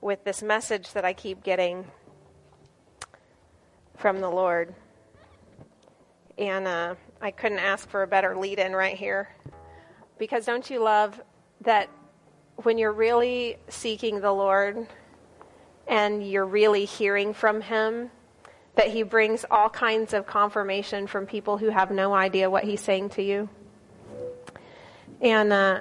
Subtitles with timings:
[0.00, 1.84] with this message that I keep getting
[3.96, 4.74] from the Lord.
[6.38, 9.28] And uh, I couldn't ask for a better lead in right here.
[10.18, 11.20] Because don't you love
[11.62, 11.88] that
[12.56, 14.86] when you're really seeking the Lord
[15.86, 18.10] and you're really hearing from Him,
[18.76, 22.80] that He brings all kinds of confirmation from people who have no idea what He's
[22.80, 23.50] saying to you?
[25.20, 25.80] And uh,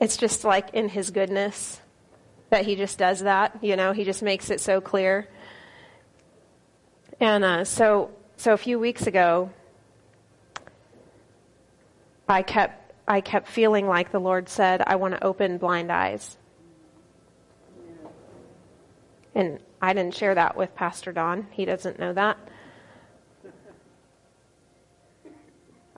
[0.00, 1.80] it's just like in His goodness
[2.50, 3.58] that He just does that.
[3.62, 5.28] You know, He just makes it so clear.
[7.20, 9.50] And uh, so, so a few weeks ago,
[12.28, 16.36] I kept, I kept feeling like the Lord said, I want to open blind eyes.
[19.34, 21.46] And I didn't share that with Pastor Don.
[21.50, 22.38] He doesn't know that.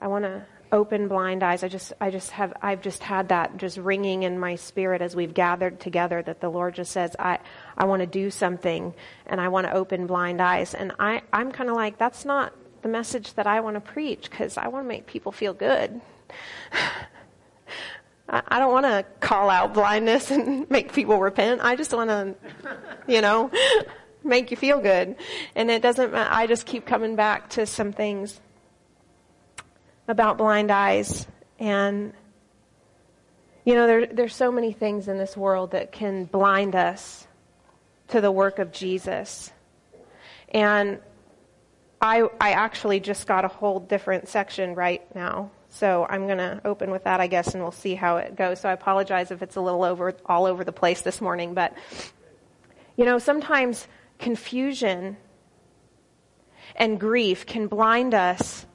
[0.00, 1.62] I want to open blind eyes.
[1.62, 5.16] I just, I just have, I've just had that just ringing in my spirit as
[5.16, 7.38] we've gathered together that the Lord just says, I,
[7.76, 8.94] I want to do something
[9.26, 10.74] and I want to open blind eyes.
[10.74, 12.52] And I, I'm kind of like, that's not
[12.82, 16.00] the message that I want to preach because I want to make people feel good.
[18.30, 21.62] I don't want to call out blindness and make people repent.
[21.62, 22.34] I just want to,
[23.06, 23.50] you know,
[24.24, 25.16] make you feel good.
[25.54, 28.40] And it doesn't, I just keep coming back to some things
[30.08, 31.26] about blind eyes.
[31.58, 32.12] And,
[33.64, 37.26] you know, there, there's so many things in this world that can blind us
[38.08, 39.52] to the work of Jesus.
[40.48, 40.98] And
[42.00, 46.60] I, I actually just got a whole different section right now so I'm going to
[46.64, 48.60] open with that, I guess, and we'll see how it goes.
[48.60, 51.74] So I apologize if it's a little over all over the place this morning, but
[52.96, 53.86] you know, sometimes
[54.18, 55.16] confusion
[56.74, 58.66] and grief can blind us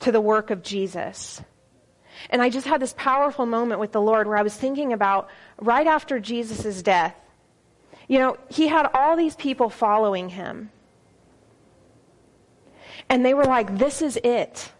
[0.00, 1.42] to the work of Jesus.
[2.28, 5.30] And I just had this powerful moment with the Lord where I was thinking about
[5.58, 7.16] right after Jesus' death.
[8.08, 10.70] You know, he had all these people following him.
[13.08, 14.70] And they were like, this is it.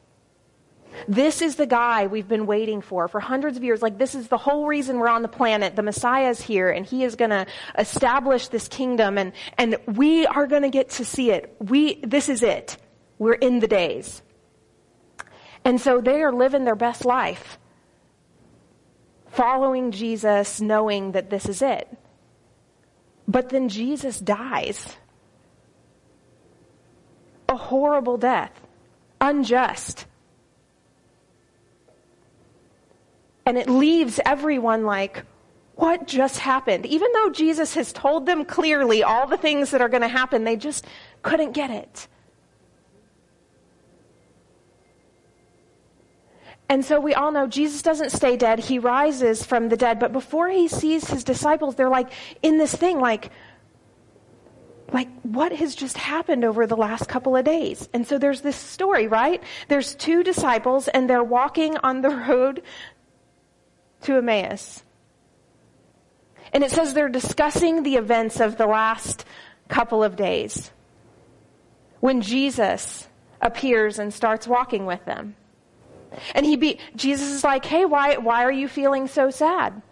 [1.09, 3.81] This is the guy we've been waiting for for hundreds of years.
[3.81, 5.77] Like, this is the whole reason we're on the planet.
[5.77, 7.47] The Messiah is here and he is going to
[7.78, 11.55] establish this kingdom and, and we are going to get to see it.
[11.61, 12.77] We, this is it.
[13.19, 14.23] We're in the days.
[15.65, 17.59] And so they are living their best life,
[19.28, 21.88] following Jesus, knowing that this is it.
[23.28, 24.97] But then Jesus dies.
[27.49, 28.53] A horrible death.
[29.20, 30.06] Unjust.
[33.44, 35.25] And it leaves everyone like,
[35.76, 36.87] what just happened?
[36.87, 40.44] Even though Jesus has told them clearly all the things that are going to happen,
[40.44, 40.87] they just
[41.22, 42.06] couldn't get it.
[46.70, 48.60] And so we all know Jesus doesn't stay dead.
[48.60, 49.98] He rises from the dead.
[49.98, 53.32] But before he sees his disciples, they're like in this thing, like,
[54.92, 57.88] like what has just happened over the last couple of days?
[57.92, 59.42] And so there's this story, right?
[59.66, 62.62] There's two disciples and they're walking on the road
[64.02, 64.84] to Emmaus.
[66.52, 69.25] And it says they're discussing the events of the last
[69.66, 70.70] couple of days
[71.98, 73.08] when Jesus
[73.41, 75.34] appears and starts walking with them.
[76.34, 79.82] And he be, Jesus is like, hey, why, why are you feeling so sad?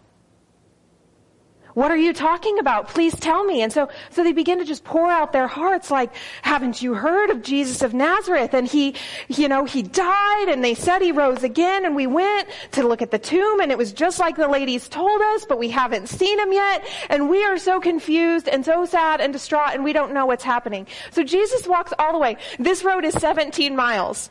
[1.78, 2.88] What are you talking about?
[2.88, 3.62] Please tell me.
[3.62, 6.12] And so, so they begin to just pour out their hearts like,
[6.42, 8.52] haven't you heard of Jesus of Nazareth?
[8.52, 8.96] And he,
[9.28, 13.00] you know, he died and they said he rose again and we went to look
[13.00, 16.08] at the tomb and it was just like the ladies told us, but we haven't
[16.08, 16.84] seen him yet.
[17.10, 20.42] And we are so confused and so sad and distraught and we don't know what's
[20.42, 20.88] happening.
[21.12, 22.38] So Jesus walks all the way.
[22.58, 24.30] This road is 17 miles.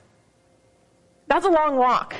[1.28, 2.16] That's a long walk.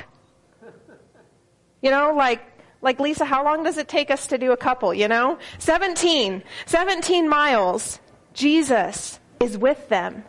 [1.80, 2.42] You know, like
[2.80, 5.38] like, Lisa, how long does it take us to do a couple, you know?
[5.58, 6.42] 17.
[6.66, 7.98] 17 miles.
[8.34, 10.24] Jesus is with them.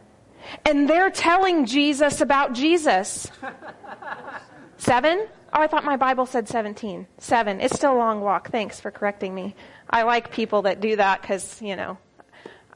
[0.65, 3.29] And they're telling Jesus about Jesus.
[4.77, 5.27] Seven?
[5.53, 7.05] Oh, I thought my Bible said 17.
[7.19, 7.61] Seven.
[7.61, 8.49] It's still a long walk.
[8.49, 9.55] Thanks for correcting me.
[9.89, 11.97] I like people that do that because, you know,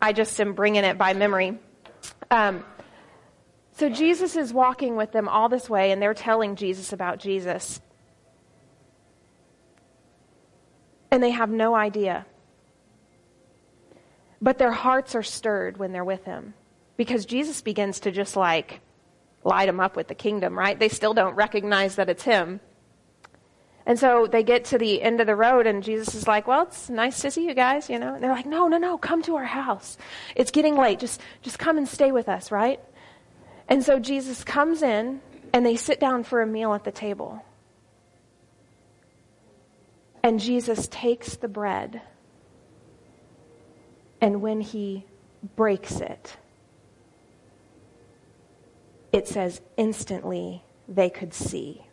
[0.01, 1.57] I just am bringing it by memory.
[2.29, 2.63] Um,
[3.75, 7.81] so Jesus is walking with them all this way, and they're telling Jesus about Jesus.
[11.13, 12.25] and they have no idea.
[14.41, 16.55] But their hearts are stirred when they're with him
[16.97, 18.81] because Jesus begins to just like
[19.43, 20.79] light them up with the kingdom, right?
[20.79, 22.61] They still don't recognize that it's him.
[23.85, 26.63] And so they get to the end of the road and Jesus is like, "Well,
[26.63, 29.21] it's nice to see you guys, you know." And they're like, "No, no, no, come
[29.23, 29.99] to our house.
[30.35, 30.97] It's getting late.
[30.97, 32.79] Just just come and stay with us, right?"
[33.67, 35.21] And so Jesus comes in
[35.53, 37.43] and they sit down for a meal at the table.
[40.21, 42.01] And Jesus takes the bread
[44.23, 45.05] And when he
[45.57, 46.37] breaks it,
[49.11, 51.85] it says instantly they could see.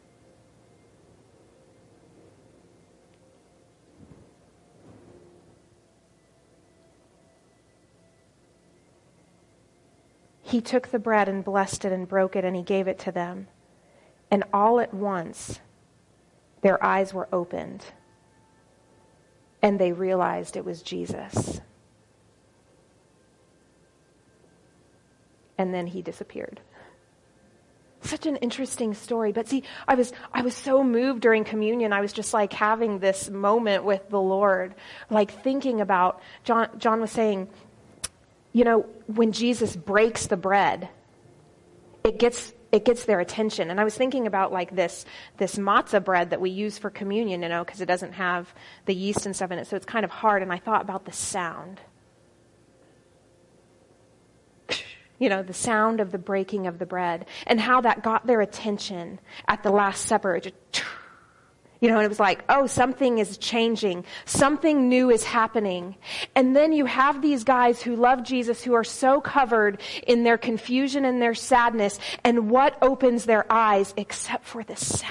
[10.51, 13.13] He took the bread and blessed it and broke it and he gave it to
[13.13, 13.47] them.
[14.33, 15.61] And all at once,
[16.63, 17.85] their eyes were opened
[19.63, 21.61] and they realized it was Jesus.
[25.57, 26.61] And then he disappeared.
[28.01, 29.31] Such an interesting story.
[29.31, 31.93] But see, I was, I was so moved during communion.
[31.93, 34.75] I was just like having this moment with the Lord,
[35.11, 37.49] like thinking about, John, John was saying,
[38.53, 40.89] you know, when Jesus breaks the bread,
[42.05, 43.71] it gets it gets their attention.
[43.71, 45.05] And I was thinking about like this
[45.39, 48.53] this matzah bread that we use for communion, you know, because it doesn't have
[48.87, 50.43] the yeast and stuff in it, so it's kind of hard.
[50.43, 51.81] And I thought about the sound.
[55.19, 58.41] You know, the sound of the breaking of the bread and how that got their
[58.41, 60.37] attention at the Last Supper.
[60.37, 60.85] It just,
[61.81, 64.05] you know, and it was like, oh, something is changing.
[64.27, 65.97] Something new is happening.
[66.35, 70.37] And then you have these guys who love Jesus who are so covered in their
[70.37, 71.99] confusion and their sadness.
[72.23, 75.11] And what opens their eyes except for the sound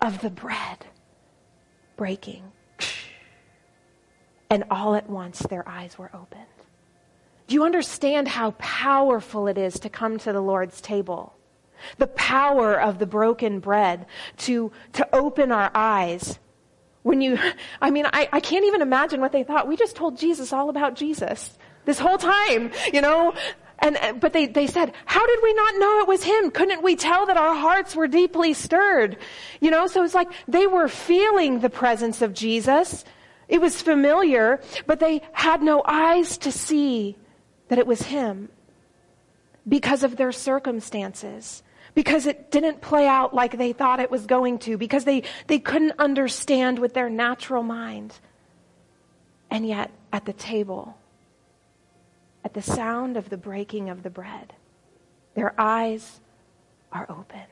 [0.00, 0.86] of the bread
[1.96, 2.42] breaking?
[4.48, 6.46] And all at once their eyes were opened.
[7.46, 11.34] Do you understand how powerful it is to come to the Lord's table?
[11.98, 14.06] The power of the broken bread
[14.38, 16.38] to, to open our eyes.
[17.02, 17.38] When you,
[17.80, 19.66] I mean, I, I can't even imagine what they thought.
[19.66, 23.34] We just told Jesus all about Jesus this whole time, you know?
[23.80, 26.52] And, but they, they said, how did we not know it was him?
[26.52, 29.18] Couldn't we tell that our hearts were deeply stirred?
[29.60, 33.04] You know, so it's like they were feeling the presence of Jesus.
[33.48, 37.16] It was familiar, but they had no eyes to see
[37.68, 38.50] that it was him
[39.68, 44.58] because of their circumstances because it didn't play out like they thought it was going
[44.60, 48.14] to, because they, they couldn't understand with their natural mind.
[49.50, 50.96] And yet, at the table,
[52.44, 54.54] at the sound of the breaking of the bread,
[55.34, 56.20] their eyes
[56.90, 57.42] are opened.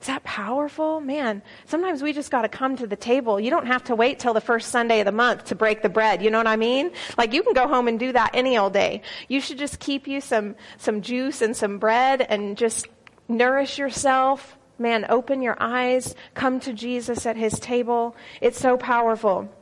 [0.00, 1.00] Is that powerful?
[1.00, 3.38] Man, sometimes we just got to come to the table.
[3.38, 5.90] You don't have to wait till the first Sunday of the month to break the
[5.90, 6.22] bread.
[6.22, 6.92] You know what I mean?
[7.18, 9.02] Like you can go home and do that any old day.
[9.28, 12.86] You should just keep you some, some juice and some bread and just
[13.28, 14.56] nourish yourself.
[14.78, 16.14] Man, open your eyes.
[16.32, 18.16] Come to Jesus at his table.
[18.40, 19.54] It's so powerful.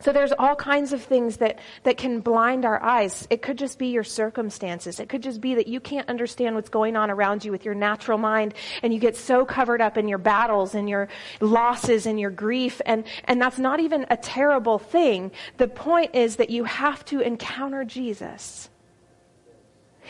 [0.00, 3.26] So there's all kinds of things that, that can blind our eyes.
[3.30, 5.00] It could just be your circumstances.
[5.00, 7.74] It could just be that you can't understand what's going on around you with your
[7.74, 11.08] natural mind and you get so covered up in your battles and your
[11.40, 15.32] losses and your grief and, and that's not even a terrible thing.
[15.56, 18.70] The point is that you have to encounter Jesus.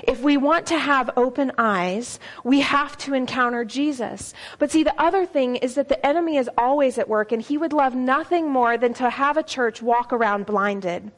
[0.03, 4.35] If we want to have open eyes, we have to encounter Jesus.
[4.59, 7.59] But see, the other thing is that the enemy is always at work, and he
[7.59, 11.11] would love nothing more than to have a church walk around blinded.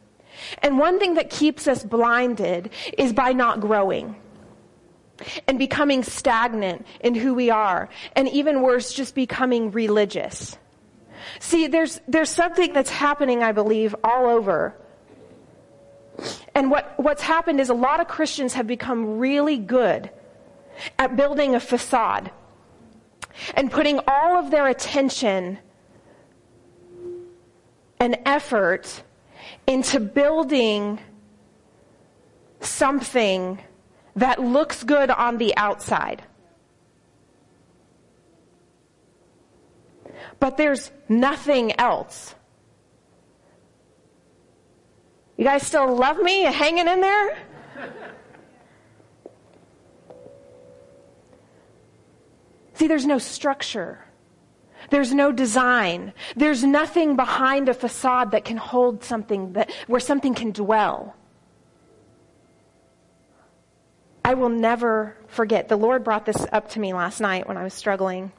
[0.58, 4.16] And one thing that keeps us blinded is by not growing
[5.46, 10.56] and becoming stagnant in who we are, and even worse, just becoming religious.
[11.40, 14.74] See, there's, there's something that's happening, I believe, all over
[16.54, 20.10] and what, what's happened is a lot of Christians have become really good
[20.98, 22.30] at building a facade
[23.54, 25.58] and putting all of their attention
[27.98, 29.02] and effort
[29.66, 30.98] into building
[32.60, 33.58] something
[34.16, 36.22] that looks good on the outside.
[40.38, 42.34] But there's nothing else.
[45.40, 46.42] You guys still love me?
[46.42, 47.38] Hanging in there?
[52.74, 54.04] See, there's no structure.
[54.90, 56.12] There's no design.
[56.36, 61.16] There's nothing behind a facade that can hold something that, where something can dwell.
[64.22, 65.70] I will never forget.
[65.70, 68.30] The Lord brought this up to me last night when I was struggling.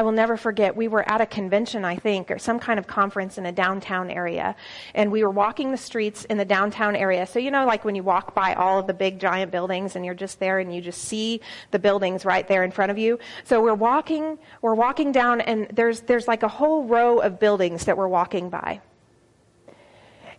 [0.00, 2.86] I will never forget, we were at a convention, I think, or some kind of
[2.86, 4.56] conference in a downtown area.
[4.94, 7.26] And we were walking the streets in the downtown area.
[7.26, 10.04] So, you know, like when you walk by all of the big giant buildings and
[10.06, 13.18] you're just there and you just see the buildings right there in front of you.
[13.44, 17.84] So we're walking, we're walking down and there's, there's like a whole row of buildings
[17.84, 18.80] that we're walking by.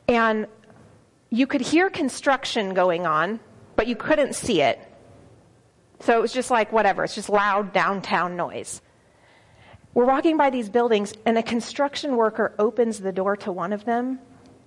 [0.07, 0.47] And
[1.29, 3.39] you could hear construction going on,
[3.75, 4.79] but you couldn't see it.
[5.99, 8.81] So it was just like whatever, it's just loud downtown noise.
[9.93, 13.85] We're walking by these buildings, and a construction worker opens the door to one of
[13.85, 14.19] them,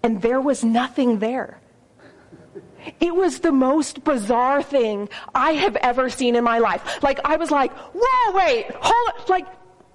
[0.03, 1.61] and there was nothing there.
[3.01, 7.03] It was the most bizarre thing I have ever seen in my life.
[7.03, 9.47] Like, I was like, whoa, wait, hold, like,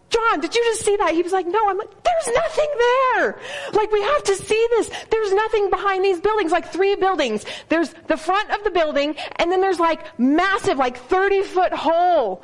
[0.10, 1.14] John, did you just see that?
[1.14, 3.40] He was like, no, I'm like, there's nothing there.
[3.74, 4.90] Like, we have to see this.
[5.12, 7.46] There's nothing behind these buildings, like three buildings.
[7.70, 12.42] There's the front of the building, and then there's like massive, like 30 foot hole.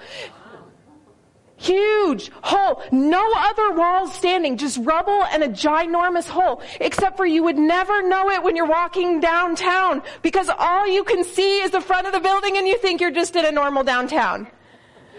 [1.58, 2.82] Huge hole.
[2.92, 6.62] No other walls standing, just rubble and a ginormous hole.
[6.82, 11.24] Except for you would never know it when you're walking downtown because all you can
[11.24, 13.84] see is the front of the building and you think you're just in a normal
[13.84, 14.48] downtown.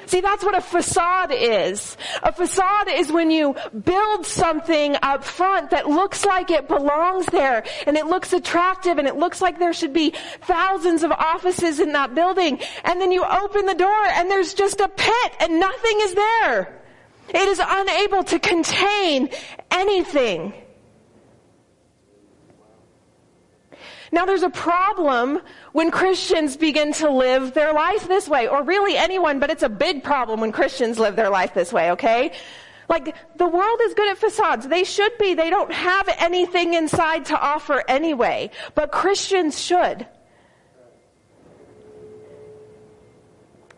[0.06, 1.96] See, that's what a facade is.
[2.22, 7.64] A facade is when you build something up front that looks like it belongs there
[7.86, 11.92] and it looks attractive and it looks like there should be thousands of offices in
[11.92, 12.60] that building.
[12.84, 16.80] And then you open the door and there's just a pit and nothing is there.
[17.28, 19.30] It is unable to contain
[19.70, 20.52] anything.
[24.12, 25.40] Now there's a problem
[25.72, 29.68] when Christians begin to live their life this way, or really anyone, but it's a
[29.68, 32.32] big problem when Christians live their life this way, okay?
[32.88, 34.68] Like, the world is good at facades.
[34.68, 35.34] They should be.
[35.34, 38.50] They don't have anything inside to offer anyway.
[38.76, 40.06] But Christians should.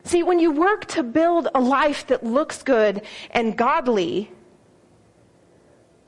[0.04, 4.30] See, when you work to build a life that looks good and godly,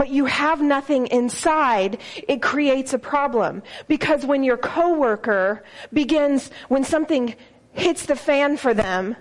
[0.00, 3.62] but you have nothing inside, it creates a problem.
[3.87, 7.35] Because when your coworker begins, when something
[7.73, 9.14] hits the fan for them,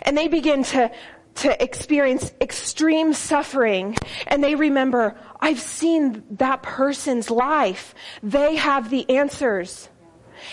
[0.00, 0.90] and they begin to,
[1.34, 7.94] to experience extreme suffering, and they remember, I've seen that person's life.
[8.22, 9.90] They have the answers.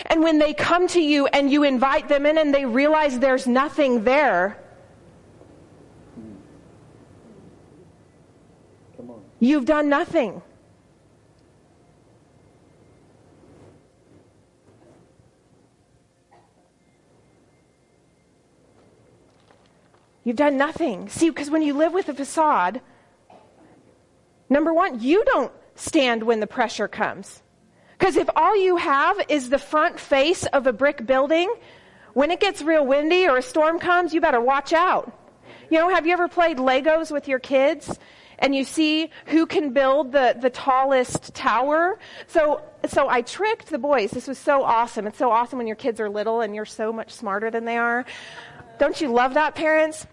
[0.07, 3.47] And when they come to you and you invite them in and they realize there's
[3.47, 4.61] nothing there,
[9.41, 10.43] You've done nothing.
[20.23, 21.09] You've done nothing.
[21.09, 22.81] See, because when you live with a facade,
[24.47, 27.41] number one, you don't stand when the pressure comes.
[27.97, 31.51] Because if all you have is the front face of a brick building,
[32.13, 35.11] when it gets real windy or a storm comes, you better watch out.
[35.71, 37.97] You know, have you ever played Legos with your kids?
[38.41, 41.99] And you see who can build the, the tallest tower.
[42.27, 44.11] So, so I tricked the boys.
[44.11, 45.07] This was so awesome.
[45.07, 47.77] It's so awesome when your kids are little and you're so much smarter than they
[47.77, 48.03] are.
[48.79, 50.07] Don't you love that, parents?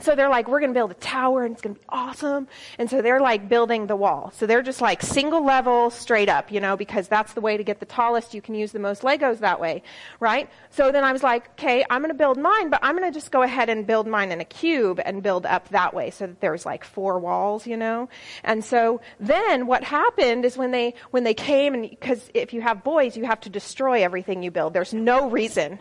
[0.00, 2.48] So they're like, we're going to build a tower and it's going to be awesome.
[2.78, 4.30] And so they're like building the wall.
[4.36, 7.64] So they're just like single level straight up, you know, because that's the way to
[7.64, 8.34] get the tallest.
[8.34, 9.82] You can use the most Legos that way,
[10.20, 10.50] right?
[10.70, 13.16] So then I was like, okay, I'm going to build mine, but I'm going to
[13.16, 16.26] just go ahead and build mine in a cube and build up that way so
[16.26, 18.08] that there's like four walls, you know?
[18.44, 22.60] And so then what happened is when they, when they came and, because if you
[22.60, 24.74] have boys, you have to destroy everything you build.
[24.74, 25.78] There's no reason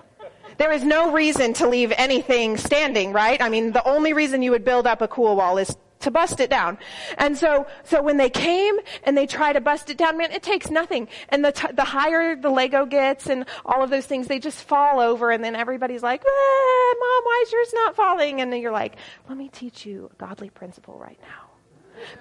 [0.58, 3.42] there is no reason to leave anything standing, right?
[3.42, 6.40] I mean, the only reason you would build up a cool wall is to bust
[6.40, 6.78] it down.
[7.18, 10.44] And so, so when they came and they try to bust it down, man, it
[10.44, 11.08] takes nothing.
[11.30, 14.64] And the, t- the higher the Lego gets and all of those things, they just
[14.64, 18.40] fall over and then everybody's like, ah, mom, why is yours not falling?
[18.42, 18.98] And then you're like,
[19.28, 21.50] let me teach you a godly principle right now.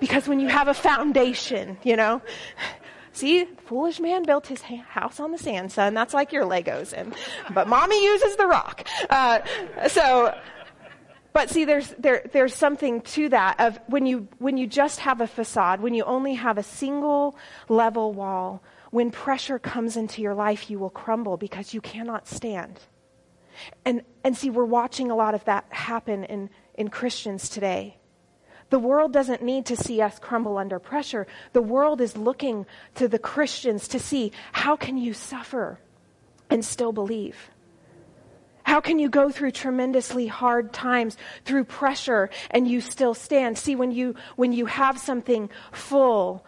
[0.01, 2.23] Because when you have a foundation, you know,
[3.15, 5.95] See, foolish man built his house on the sand, son.
[5.95, 6.93] That's like your Legos.
[6.93, 7.15] And,
[7.55, 8.87] but mommy uses the rock.
[9.09, 9.39] Uh,
[9.89, 10.37] so,
[11.33, 15.21] but see, there's, there, there's something to that of when you, when you just have
[15.21, 17.37] a facade, when you only have a single
[17.69, 22.81] level wall, when pressure comes into your life, you will crumble because you cannot stand.
[23.85, 27.97] And, and see, we're watching a lot of that happen in, in Christians today.
[28.71, 31.27] The world doesn't need to see us crumble under pressure.
[31.53, 32.67] The world is looking
[32.97, 35.79] to the Christians to see how can you suffer
[36.51, 37.51] and still believe?
[38.65, 43.59] How can you go through tremendously hard times through pressure and you still stand?
[43.59, 46.45] See, when you, when you have something full,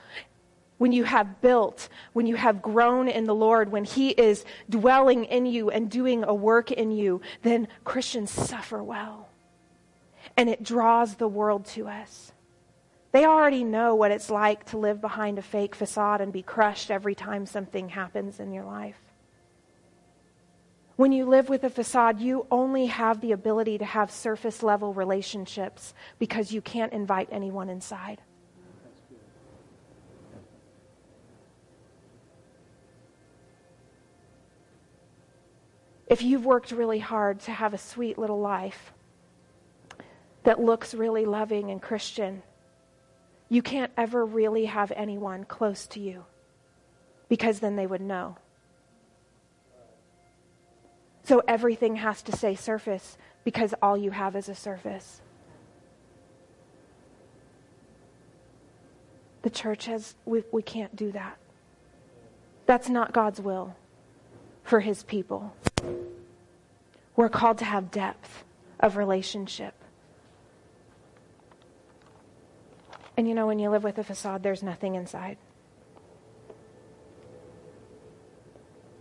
[0.78, 5.24] when you have built, when you have grown in the Lord, when He is dwelling
[5.24, 9.28] in you and doing a work in you, then Christians suffer well
[10.36, 12.32] and it draws the world to us.
[13.12, 16.90] They already know what it's like to live behind a fake facade and be crushed
[16.90, 19.00] every time something happens in your life.
[20.96, 24.94] When you live with a facade, you only have the ability to have surface level
[24.94, 28.20] relationships because you can't invite anyone inside.
[36.06, 38.92] If you've worked really hard to have a sweet little life,
[40.46, 42.40] that looks really loving and Christian,
[43.48, 46.24] you can't ever really have anyone close to you
[47.28, 48.36] because then they would know.
[51.24, 55.20] So everything has to say surface because all you have is a surface.
[59.42, 61.38] The church has, we, we can't do that.
[62.66, 63.74] That's not God's will
[64.62, 65.56] for his people.
[67.16, 68.44] We're called to have depth
[68.78, 69.74] of relationship.
[73.16, 75.38] And you know, when you live with a facade, there's nothing inside.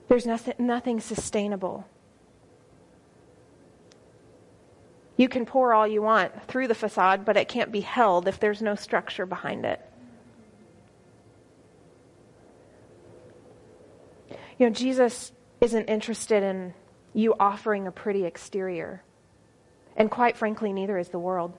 [0.07, 1.86] There's nothing, nothing sustainable.
[5.17, 8.39] You can pour all you want through the facade, but it can't be held if
[8.39, 9.81] there's no structure behind it.
[14.57, 15.31] You know, Jesus
[15.62, 16.74] isn't interested in
[17.13, 19.03] you offering a pretty exterior.
[19.98, 21.57] And quite frankly, neither is the world.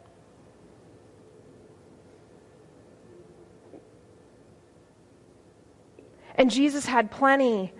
[6.36, 7.72] And Jesus had plenty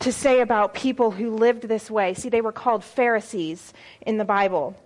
[0.00, 2.14] to say about people who lived this way.
[2.14, 4.76] See, they were called Pharisees in the Bible.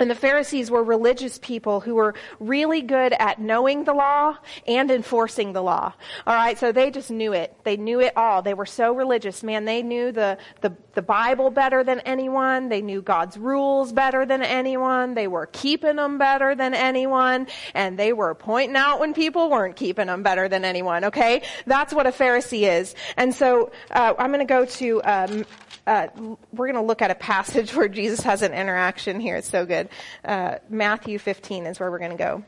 [0.00, 4.36] And the Pharisees were religious people who were really good at knowing the law
[4.66, 5.92] and enforcing the law.
[6.26, 7.54] All right, so they just knew it.
[7.64, 8.40] They knew it all.
[8.40, 9.42] They were so religious.
[9.42, 12.68] Man, they knew the, the, the Bible better than anyone.
[12.68, 15.14] They knew God's rules better than anyone.
[15.14, 17.46] They were keeping them better than anyone.
[17.74, 21.42] And they were pointing out when people weren't keeping them better than anyone, okay?
[21.66, 22.94] That's what a Pharisee is.
[23.16, 25.44] And so uh, I'm going to go to um,
[25.86, 26.08] uh,
[26.52, 29.36] we're going to look at a passage where Jesus has an interaction here.
[29.36, 29.88] It's so good.
[30.24, 32.44] Uh, Matthew 15 is where we're going to go.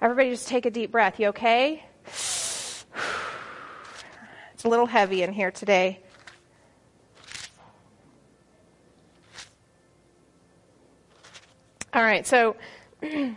[0.00, 1.20] Everybody just take a deep breath.
[1.20, 1.84] You okay?
[4.62, 5.98] It's a little heavy in here today.
[11.92, 12.54] All right, so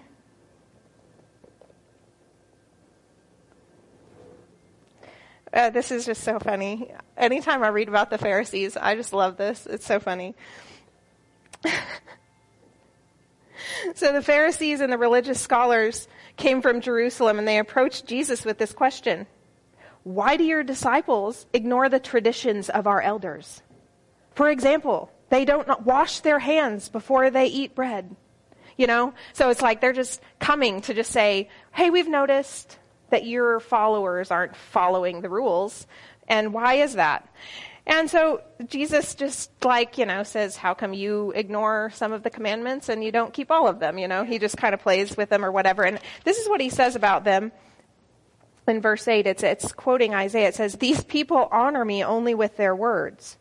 [5.51, 6.91] Uh, this is just so funny.
[7.17, 9.65] Anytime I read about the Pharisees, I just love this.
[9.65, 10.35] It's so funny.
[13.95, 16.07] so the Pharisees and the religious scholars
[16.37, 19.25] came from Jerusalem and they approached Jesus with this question.
[20.05, 23.63] Why do your disciples ignore the traditions of our elders?
[24.35, 28.15] For example, they don't wash their hands before they eat bread.
[28.77, 29.15] You know?
[29.33, 32.77] So it's like they're just coming to just say, hey, we've noticed
[33.09, 35.87] that your followers aren't following the rules.
[36.27, 37.27] And why is that?
[37.87, 42.29] And so Jesus just like, you know, says, how come you ignore some of the
[42.29, 43.97] commandments and you don't keep all of them?
[43.97, 45.81] You know, he just kind of plays with them or whatever.
[45.81, 47.51] And this is what he says about them
[48.67, 49.27] in verse 8.
[49.27, 50.49] It's, it's quoting Isaiah.
[50.49, 53.37] It says, these people honor me only with their words,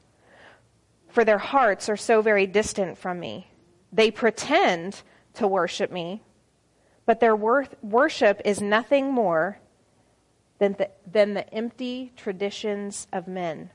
[1.08, 3.48] for their hearts are so very distant from me.
[3.92, 5.02] They pretend
[5.34, 6.22] to worship me,
[7.06, 9.58] but their worth, worship is nothing more
[10.58, 13.70] than the, than the empty traditions of men.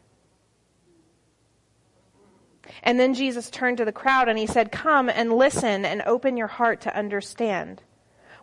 [2.84, 6.38] And then Jesus turned to the crowd and he said, Come and listen and open
[6.38, 7.82] your heart to understand.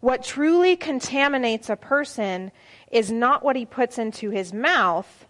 [0.01, 2.53] What truly contaminates a person
[2.91, 5.27] is not what he puts into his mouth,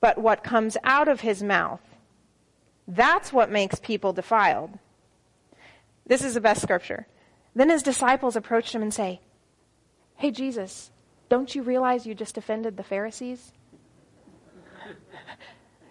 [0.00, 1.80] but what comes out of his mouth.
[2.86, 4.78] That's what makes people defiled.
[6.06, 7.06] This is the best scripture.
[7.54, 9.20] Then his disciples approached him and say,
[10.16, 10.90] Hey, Jesus,
[11.28, 13.52] don't you realize you just offended the Pharisees?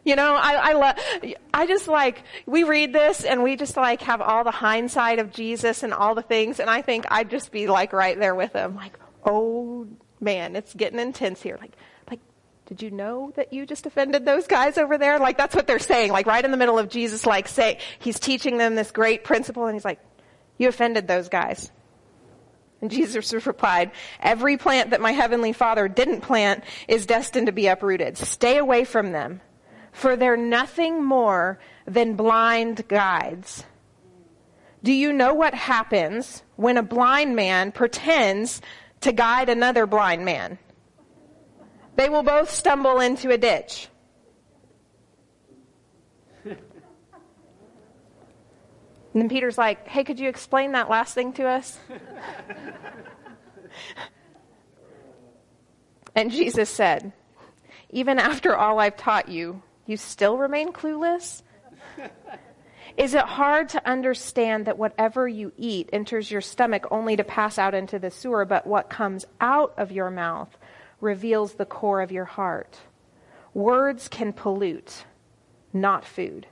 [0.05, 4.03] You know, I, I love, I just like, we read this and we just like
[4.03, 7.51] have all the hindsight of Jesus and all the things and I think I'd just
[7.51, 8.75] be like right there with him.
[8.75, 9.87] Like, oh
[10.25, 11.57] man, it's getting intense here.
[11.61, 11.71] Like,
[12.09, 12.19] like,
[12.65, 15.19] did you know that you just offended those guys over there?
[15.19, 16.11] Like that's what they're saying.
[16.11, 19.67] Like right in the middle of Jesus, like say, he's teaching them this great principle
[19.67, 19.99] and he's like,
[20.57, 21.71] you offended those guys.
[22.81, 22.97] And hmm.
[22.97, 28.17] Jesus replied, Every plant that my heavenly Father didn't plant is destined to be uprooted.
[28.17, 29.41] Stay away from them,
[29.93, 33.63] for they're nothing more than blind guides.
[34.83, 38.61] Do you know what happens when a blind man pretends
[39.05, 40.57] to guide another blind man?
[41.95, 43.87] They will both stumble into a ditch.
[46.43, 46.57] And
[49.21, 51.79] then Peter's like, hey, could you explain that last thing to us?
[56.15, 57.13] and Jesus said,
[57.91, 61.43] even after all I've taught you, you still remain clueless?
[62.97, 67.57] Is it hard to understand that whatever you eat enters your stomach only to pass
[67.57, 70.57] out into the sewer, but what comes out of your mouth
[71.01, 72.79] reveals the core of your heart?
[73.53, 75.05] Words can pollute,
[75.73, 76.47] not food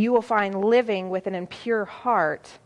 [0.00, 2.58] you will find living with an impure heart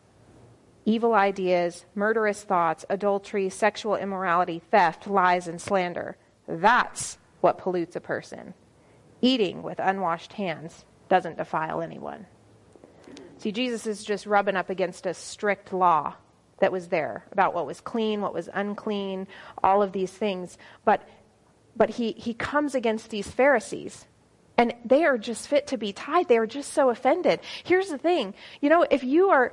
[0.86, 6.14] evil ideas, murderous thoughts, adultery, sexual immorality, theft, lies, and slander.
[6.46, 8.52] That's what pollutes a person.
[9.22, 12.26] Eating with unwashed hands doesn't defile anyone.
[13.38, 16.14] See, Jesus is just rubbing up against a strict law
[16.58, 19.28] that was there about what was clean, what was unclean,
[19.62, 20.58] all of these things.
[20.84, 21.08] But,
[21.76, 24.06] but he, he comes against these Pharisees.
[24.58, 26.26] And they are just fit to be tied.
[26.26, 27.38] They are just so offended.
[27.62, 28.34] Here's the thing.
[28.60, 29.52] You know, if you are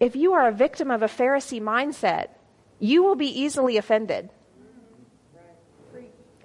[0.00, 2.30] if you are a victim of a Pharisee mindset,
[2.80, 4.30] you will be easily offended.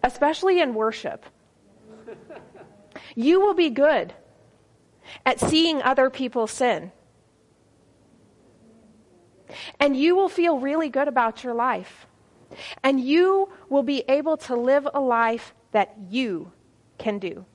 [0.03, 1.25] Especially in worship.
[3.15, 4.13] You will be good
[5.25, 6.91] at seeing other people sin.
[9.79, 12.07] And you will feel really good about your life.
[12.83, 16.51] And you will be able to live a life that you
[16.97, 17.45] can do.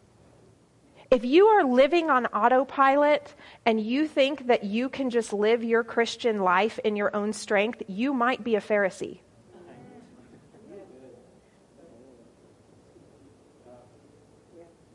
[1.11, 3.35] If you are living on autopilot
[3.67, 7.83] and you think that you can just live your Christian life in your own strength,
[7.87, 9.19] you might be a Pharisee.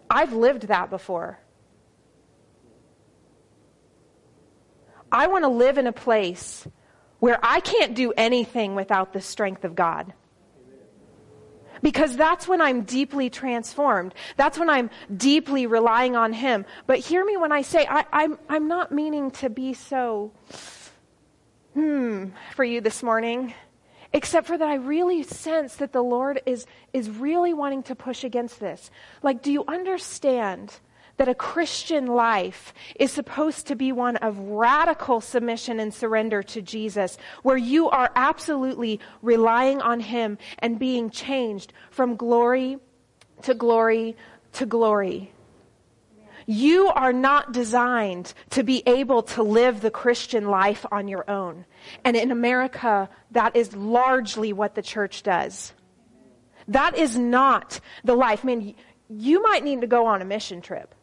[0.10, 1.39] I've lived that before.
[5.12, 6.67] I want to live in a place
[7.20, 10.13] where I can't do anything without the strength of God.
[11.82, 14.13] Because that's when I'm deeply transformed.
[14.36, 16.65] That's when I'm deeply relying on Him.
[16.88, 20.32] But hear me when I say, I, am I'm, I'm not meaning to be so,
[21.74, 23.54] hmm, for you this morning.
[24.13, 28.24] Except for that I really sense that the Lord is, is really wanting to push
[28.24, 28.89] against this.
[29.22, 30.80] Like, do you understand
[31.17, 36.62] that a Christian life is supposed to be one of radical submission and surrender to
[36.62, 42.77] Jesus, where you are absolutely relying on Him and being changed from glory
[43.41, 44.15] to glory
[44.53, 45.32] to glory.
[46.49, 51.65] You are not designed to be able to live the Christian life on your own.
[52.06, 55.73] And in America, that is largely what the church does.
[56.69, 58.41] That is not the life.
[58.43, 58.75] I mean,
[59.10, 60.95] you might need to go on a mission trip.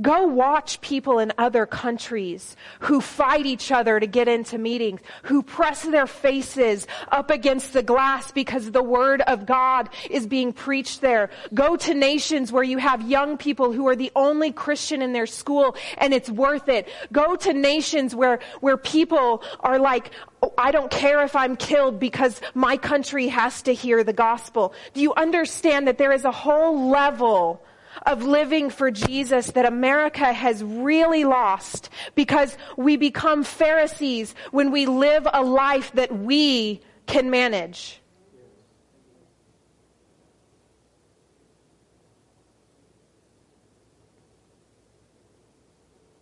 [0.00, 5.42] Go watch people in other countries who fight each other to get into meetings, who
[5.42, 11.00] press their faces up against the glass because the word of God is being preached
[11.00, 11.30] there.
[11.52, 15.26] Go to nations where you have young people who are the only Christian in their
[15.26, 16.88] school and it's worth it.
[17.12, 22.00] Go to nations where, where people are like, oh, I don't care if I'm killed
[22.00, 24.72] because my country has to hear the gospel.
[24.94, 27.62] Do you understand that there is a whole level
[28.06, 34.86] of living for Jesus that America has really lost because we become Pharisees when we
[34.86, 38.00] live a life that we can manage.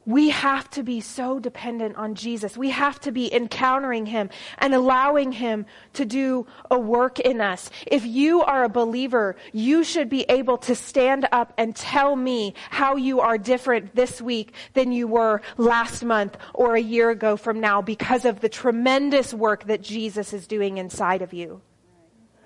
[0.09, 2.57] We have to be so dependent on Jesus.
[2.57, 7.68] We have to be encountering Him and allowing Him to do a work in us.
[7.87, 12.55] If you are a believer, you should be able to stand up and tell me
[12.71, 17.37] how you are different this week than you were last month or a year ago
[17.37, 21.61] from now because of the tremendous work that Jesus is doing inside of you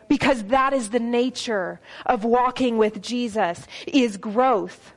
[0.09, 4.95] because that is the nature of walking with Jesus is growth.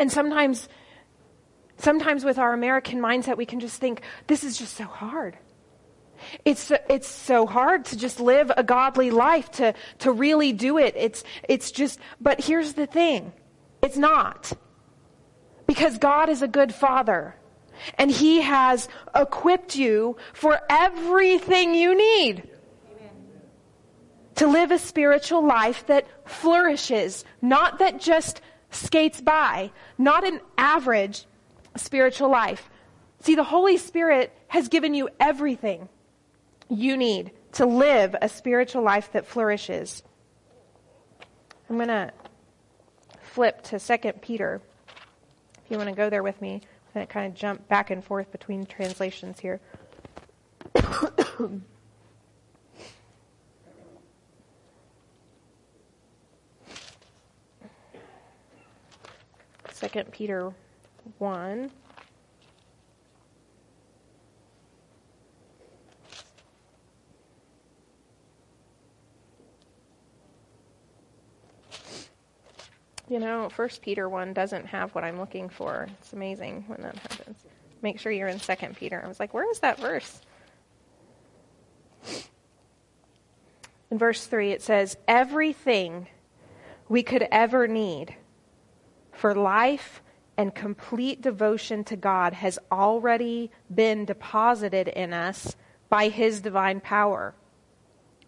[0.00, 0.66] And sometimes,
[1.76, 5.36] sometimes with our American mindset, we can just think, this is just so hard.
[6.46, 10.94] It's, it's so hard to just live a godly life, to, to really do it.
[10.96, 13.34] It's, it's just, but here's the thing.
[13.82, 14.50] It's not.
[15.66, 17.36] Because God is a good father.
[17.98, 22.48] And He has equipped you for everything you need
[24.36, 31.26] to live a spiritual life that flourishes, not that just skates by, not an average
[31.76, 32.70] spiritual life.
[33.20, 35.88] See, the Holy Spirit has given you everything
[36.68, 40.02] you need to live a spiritual life that flourishes.
[41.68, 42.12] I'm going to
[43.20, 44.60] flip to 2 Peter.
[45.64, 47.90] If you want to go there with me, I'm going to kind of jump back
[47.90, 49.60] and forth between translations here.
[59.80, 60.52] Second Peter
[61.16, 61.70] 1.
[73.08, 75.88] You know, First Peter 1 doesn't have what I'm looking for.
[75.98, 77.38] It's amazing when that happens.
[77.80, 79.00] Make sure you're in Second Peter.
[79.02, 80.20] I was like, where is that verse?
[83.90, 86.06] In verse 3, it says, Everything
[86.90, 88.14] we could ever need
[89.20, 90.02] for life
[90.38, 95.54] and complete devotion to God has already been deposited in us
[95.90, 97.34] by His divine power.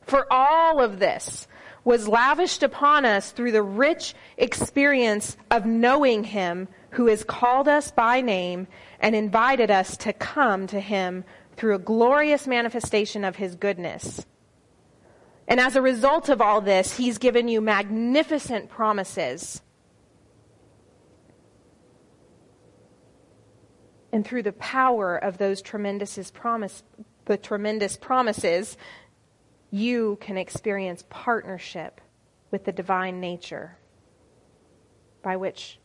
[0.02, 1.48] For all of this
[1.83, 7.90] was lavished upon us through the rich experience of knowing Him who has called us
[7.90, 8.66] by name
[9.00, 11.24] and invited us to come to Him
[11.57, 14.26] through a glorious manifestation of His goodness.
[15.48, 19.62] And as a result of all this, He's given you magnificent promises.
[24.12, 26.83] And through the power of those tremendous promise,
[27.25, 28.77] the tremendous promises,
[29.70, 32.01] you can experience partnership
[32.51, 33.79] with the divine nature
[35.22, 35.79] by which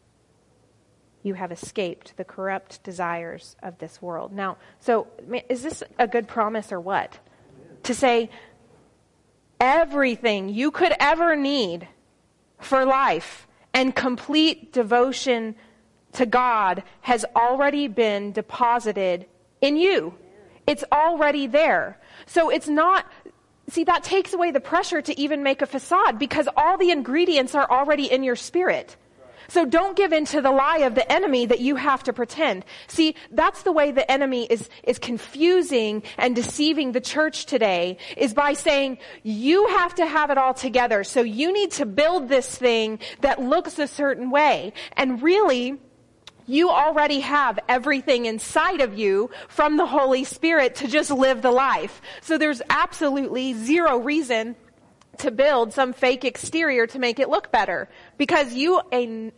[1.24, 4.34] you have escaped the corrupt desires of this world.
[4.34, 5.08] Now, so
[5.50, 7.20] is this a good promise or what?
[7.84, 8.30] To say
[9.60, 11.88] everything you could ever need
[12.60, 15.56] for life and complete devotion
[16.14, 19.26] to God has already been deposited
[19.62, 20.14] in you.
[20.66, 22.00] It's already there.
[22.26, 23.06] So it's not,
[23.70, 27.56] see, that takes away the pressure to even make a facade because all the ingredients
[27.56, 28.96] are already in your spirit.
[29.50, 32.66] So don't give in to the lie of the enemy that you have to pretend.
[32.88, 38.34] See, that's the way the enemy is, is confusing and deceiving the church today, is
[38.34, 42.58] by saying, you have to have it all together, so you need to build this
[42.58, 44.74] thing that looks a certain way.
[44.98, 45.78] And really,
[46.48, 51.52] you already have everything inside of you from the Holy Spirit to just live the
[51.52, 52.02] life.
[52.22, 54.56] So there's absolutely zero reason
[55.18, 58.82] to build some fake exterior to make it look better because you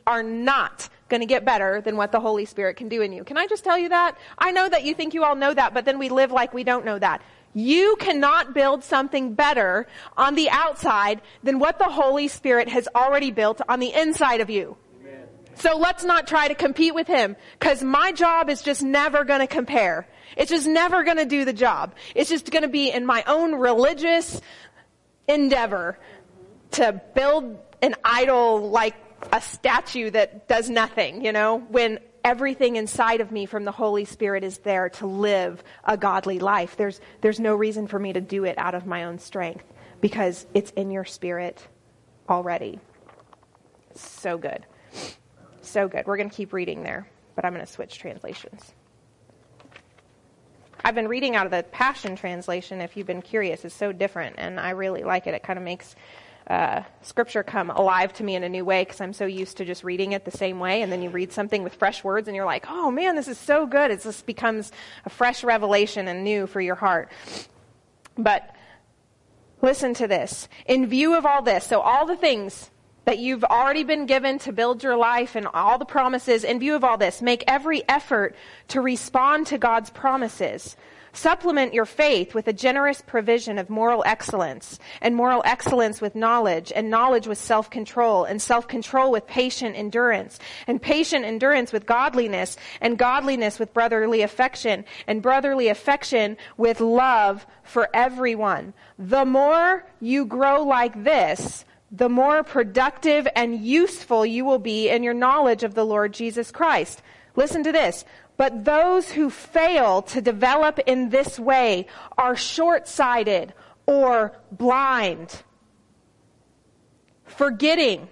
[0.05, 3.23] are not going to get better than what the Holy Spirit can do in you.
[3.23, 4.17] Can I just tell you that?
[4.37, 6.63] I know that you think you all know that, but then we live like we
[6.63, 7.21] don't know that.
[7.55, 13.31] You cannot build something better on the outside than what the Holy Spirit has already
[13.31, 14.77] built on the inside of you.
[15.59, 19.41] So let's not try to compete with him because my job is just never going
[19.41, 20.07] to compare.
[20.37, 21.95] It's just never going to do the job.
[22.15, 24.39] It's just going to be in my own religious
[25.27, 25.99] endeavor
[26.71, 28.95] to build an idol like
[29.33, 34.05] a statue that does nothing, you know, when everything inside of me from the Holy
[34.05, 36.77] Spirit is there to live a godly life.
[36.77, 39.65] There's, there's no reason for me to do it out of my own strength
[39.99, 41.67] because it's in your spirit
[42.29, 42.79] already.
[43.95, 44.65] So good.
[45.69, 46.07] So good.
[46.07, 48.73] We're going to keep reading there, but I'm going to switch translations.
[50.83, 53.63] I've been reading out of the Passion Translation, if you've been curious.
[53.63, 55.35] It's so different, and I really like it.
[55.35, 55.95] It kind of makes
[56.47, 59.65] uh, Scripture come alive to me in a new way because I'm so used to
[59.65, 62.35] just reading it the same way, and then you read something with fresh words, and
[62.35, 63.91] you're like, oh man, this is so good.
[63.91, 64.71] It just becomes
[65.05, 67.11] a fresh revelation and new for your heart.
[68.17, 68.55] But
[69.61, 70.47] listen to this.
[70.65, 72.71] In view of all this, so all the things
[73.09, 76.75] that you've already been given to build your life and all the promises in view
[76.75, 77.23] of all this.
[77.23, 78.35] Make every effort
[78.67, 80.77] to respond to God's promises.
[81.11, 86.71] Supplement your faith with a generous provision of moral excellence, and moral excellence with knowledge,
[86.75, 92.99] and knowledge with self-control, and self-control with patient endurance, and patient endurance with godliness, and
[92.99, 98.71] godliness with brotherly affection, and brotherly affection with love for everyone.
[98.99, 105.03] The more you grow like this, the more productive and useful you will be in
[105.03, 107.01] your knowledge of the Lord Jesus Christ.
[107.35, 108.05] Listen to this.
[108.37, 113.53] But those who fail to develop in this way are short-sighted
[113.85, 115.43] or blind,
[117.25, 118.07] forgetting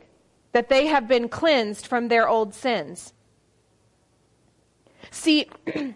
[0.51, 3.13] that they have been cleansed from their old sins.
[5.11, 5.47] See,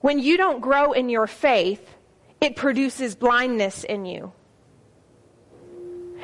[0.00, 1.96] when you don't grow in your faith,
[2.40, 4.32] it produces blindness in you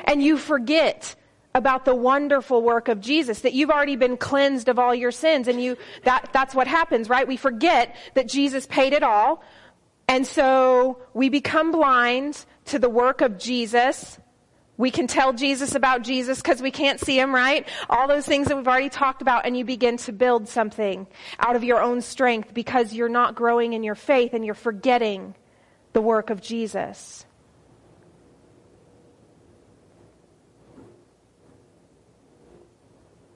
[0.05, 1.15] and you forget
[1.55, 5.47] about the wonderful work of Jesus, that you've already been cleansed of all your sins.
[5.47, 7.27] And you, that, that's what happens, right?
[7.27, 9.43] We forget that Jesus paid it all.
[10.07, 14.19] And so we become blind to the work of Jesus.
[14.77, 17.67] We can tell Jesus about Jesus because we can't see him, right?
[17.89, 21.07] All those things that we've already talked about and you begin to build something
[21.39, 25.35] out of your own strength because you're not growing in your faith and you're forgetting
[25.93, 27.25] the work of Jesus.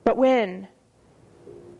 [0.04, 0.68] But when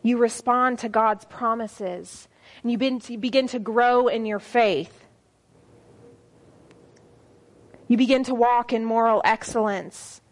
[0.02, 2.28] you respond to God's promises
[2.62, 5.06] and you begin to grow in your faith,
[7.86, 10.22] you begin to walk in moral excellence,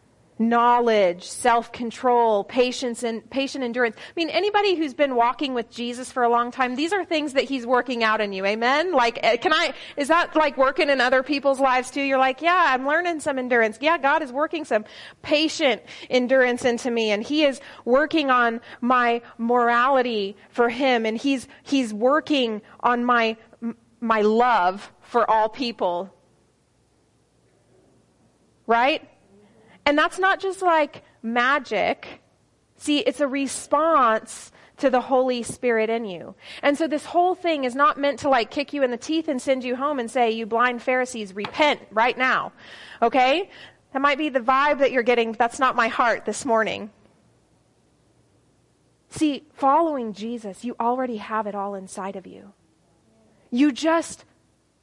[0.48, 3.96] knowledge, self-control, patience and patient endurance.
[3.96, 7.34] I mean, anybody who's been walking with Jesus for a long time, these are things
[7.34, 8.44] that he's working out in you.
[8.44, 8.92] Amen?
[8.92, 12.02] Like, eh, can I, is that like working in other people's lives too?
[12.02, 13.78] You're like, yeah, I'm learning some endurance.
[13.80, 14.84] Yeah, God is working some
[15.22, 21.46] patient endurance into me and he is working on my morality for him and he's,
[21.62, 23.36] he's working on my,
[24.00, 26.12] my love for all people.
[28.66, 29.08] Right?
[29.84, 32.20] And that's not just like magic.
[32.76, 36.34] See, it's a response to the Holy Spirit in you.
[36.62, 39.28] And so this whole thing is not meant to like kick you in the teeth
[39.28, 42.52] and send you home and say, you blind Pharisees, repent right now.
[43.00, 43.50] Okay?
[43.92, 45.32] That might be the vibe that you're getting.
[45.32, 46.90] but That's not my heart this morning.
[49.10, 52.52] See, following Jesus, you already have it all inside of you.
[53.50, 54.24] You just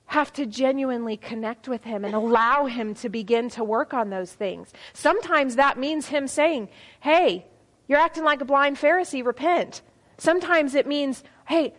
[0.09, 4.33] have to genuinely connect with Him and allow Him to begin to work on those
[4.33, 4.73] things.
[4.91, 6.69] Sometimes that means Him saying,
[6.99, 7.45] Hey,
[7.87, 9.83] you're acting like a blind Pharisee, repent.
[10.17, 11.75] Sometimes it means, Hey,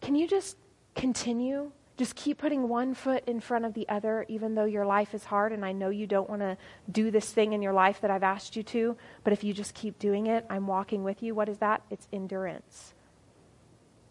[0.00, 0.56] can you just
[0.94, 1.72] continue?
[1.98, 5.24] Just keep putting one foot in front of the other, even though your life is
[5.24, 6.56] hard, and I know you don't want to
[6.90, 9.74] do this thing in your life that I've asked you to, but if you just
[9.74, 11.34] keep doing it, I'm walking with you.
[11.34, 11.82] What is that?
[11.90, 12.94] It's endurance.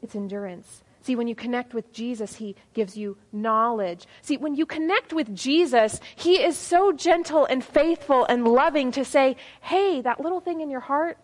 [0.03, 0.83] It's endurance.
[1.05, 4.07] See, when you connect with Jesus, He gives you knowledge.
[4.23, 9.05] See, when you connect with Jesus, He is so gentle and faithful and loving to
[9.05, 11.19] say, hey, that little thing in your heart,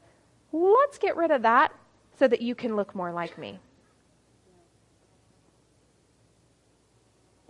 [0.51, 1.73] let's get rid of that
[2.19, 3.57] so that you can look more like me.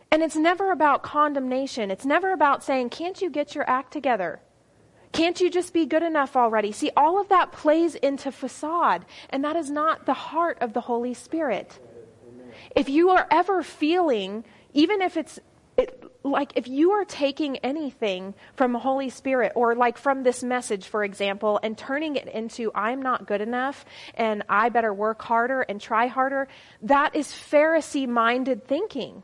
[0.09, 1.91] And it's never about condemnation.
[1.91, 4.39] It's never about saying, can't you get your act together?
[5.11, 6.71] Can't you just be good enough already?
[6.71, 10.79] See, all of that plays into facade, and that is not the heart of the
[10.79, 11.77] Holy Spirit.
[12.75, 15.39] If you are ever feeling, even if it's
[15.77, 20.43] it, like if you are taking anything from the Holy Spirit or like from this
[20.43, 25.21] message, for example, and turning it into, I'm not good enough and I better work
[25.21, 26.47] harder and try harder,
[26.83, 29.23] that is Pharisee minded thinking.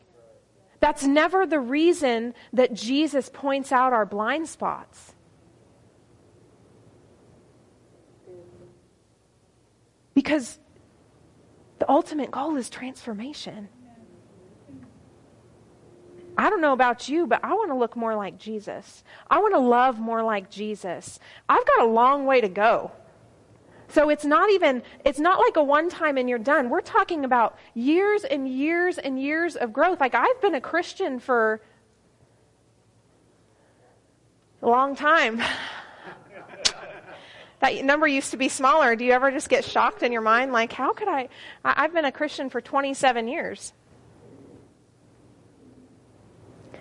[0.80, 5.14] That's never the reason that Jesus points out our blind spots.
[10.14, 10.60] Because
[11.80, 13.70] the ultimate goal is transformation.
[16.38, 19.04] I don't know about you, but I want to look more like Jesus.
[19.30, 21.20] I want to love more like Jesus.
[21.50, 22.92] I've got a long way to go.
[23.90, 26.70] So it's not even, it's not like a one time and you're done.
[26.70, 30.00] We're talking about years and years and years of growth.
[30.00, 31.62] Like I've been a Christian for
[34.62, 35.42] a long time.
[37.60, 38.96] that number used to be smaller.
[38.96, 40.54] Do you ever just get shocked in your mind?
[40.54, 41.30] Like, how could I?
[41.64, 43.74] I've been a Christian for 27 years.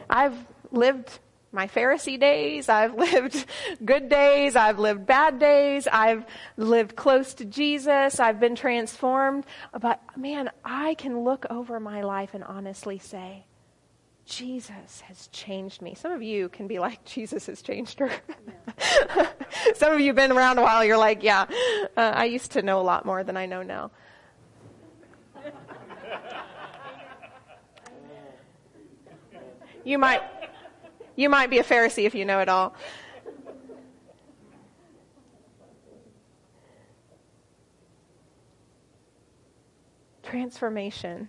[0.08, 0.36] I've
[0.70, 1.18] lived
[1.50, 2.68] my Pharisee days.
[2.68, 3.46] I've lived
[3.84, 4.54] good days.
[4.54, 5.88] I've lived bad days.
[5.90, 6.24] I've
[6.56, 8.20] lived close to Jesus.
[8.20, 9.46] I've been transformed.
[9.80, 13.46] But man, I can look over my life and honestly say,
[14.26, 15.94] Jesus has changed me.
[15.94, 18.10] Some of you can be like, Jesus has changed her.
[19.76, 21.46] Some of you have been around a while, you're like, yeah,
[21.96, 23.92] uh, I used to know a lot more than I know now.
[29.84, 30.22] You might,
[31.14, 32.74] you might be a Pharisee if you know it all.
[40.24, 41.28] Transformation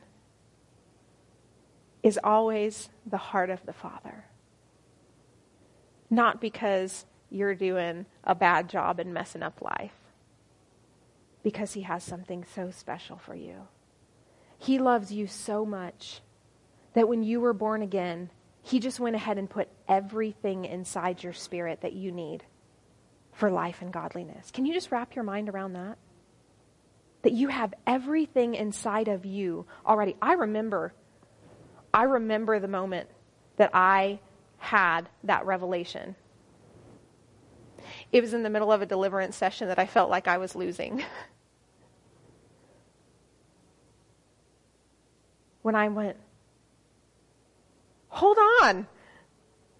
[2.07, 4.23] is always the heart of the Father.
[6.09, 9.91] Not because you're doing a bad job and messing up life,
[11.43, 13.67] because He has something so special for you.
[14.57, 16.21] He loves you so much
[16.93, 18.29] that when you were born again,
[18.61, 22.45] He just went ahead and put everything inside your spirit that you need
[23.33, 24.49] for life and godliness.
[24.49, 25.97] Can you just wrap your mind around that?
[27.23, 30.15] That you have everything inside of you already.
[30.21, 30.93] I remember
[31.93, 33.09] I remember the moment
[33.57, 34.19] that I
[34.57, 36.15] had that revelation.
[38.11, 40.55] It was in the middle of a deliverance session that I felt like I was
[40.55, 41.03] losing.
[45.61, 46.15] when I went,
[48.07, 48.87] hold on.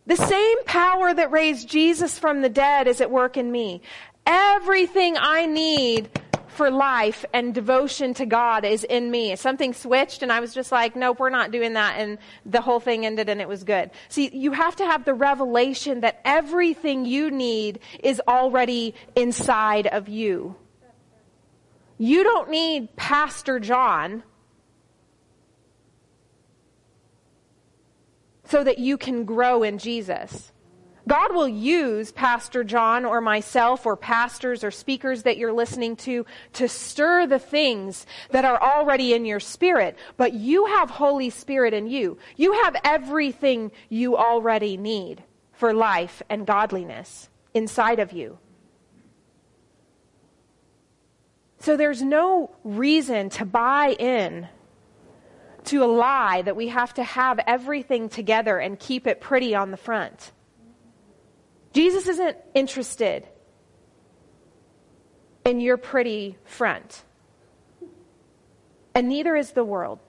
[0.05, 3.81] The same power that raised Jesus from the dead is at work in me.
[4.25, 6.09] Everything I need
[6.57, 9.35] for life and devotion to God is in me.
[9.35, 11.99] Something switched and I was just like, nope, we're not doing that.
[11.99, 13.91] And the whole thing ended and it was good.
[14.09, 20.09] See, you have to have the revelation that everything you need is already inside of
[20.09, 20.55] you.
[21.99, 24.23] You don't need Pastor John
[28.45, 30.51] so that you can grow in Jesus.
[31.07, 36.25] God will use Pastor John or myself or pastors or speakers that you're listening to
[36.53, 39.97] to stir the things that are already in your spirit.
[40.17, 42.17] But you have Holy Spirit in you.
[42.35, 48.37] You have everything you already need for life and godliness inside of you.
[51.59, 54.47] So there's no reason to buy in
[55.65, 59.71] to a lie that we have to have everything together and keep it pretty on
[59.71, 60.31] the front.
[61.77, 63.27] Jesus isn't interested
[65.45, 67.03] in your pretty front.
[68.95, 69.99] And neither is the world.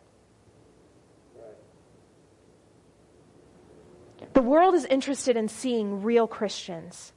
[4.32, 7.12] The world is interested in seeing real Christians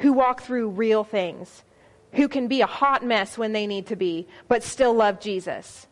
[0.00, 1.64] who walk through real things,
[2.12, 5.86] who can be a hot mess when they need to be, but still love Jesus.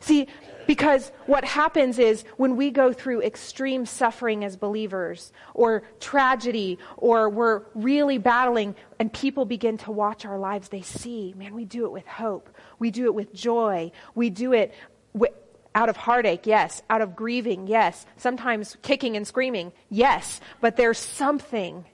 [0.00, 0.26] See,
[0.66, 7.28] because what happens is when we go through extreme suffering as believers, or tragedy, or
[7.28, 11.84] we're really battling, and people begin to watch our lives, they see, man, we do
[11.84, 12.48] it with hope.
[12.78, 13.92] We do it with joy.
[14.14, 14.74] We do it
[15.12, 15.32] with,
[15.74, 16.82] out of heartache, yes.
[16.90, 18.06] Out of grieving, yes.
[18.16, 20.40] Sometimes kicking and screaming, yes.
[20.60, 21.84] But there's something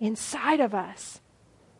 [0.00, 1.20] inside of us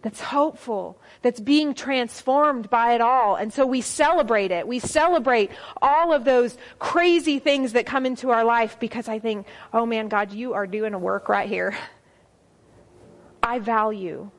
[0.03, 3.36] that's hopeful, that's being transformed by it all.
[3.36, 4.68] And so we celebrate it.
[4.68, 9.47] We celebrate all of those crazy things that come into our life because I think,
[9.72, 11.76] oh man, God, you are doing a work right here.
[13.42, 14.30] I value,